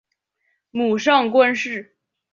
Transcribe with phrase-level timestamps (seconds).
[0.71, 1.95] 母上官氏。